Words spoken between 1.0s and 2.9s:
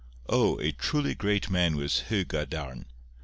great man was Hu Gadarn!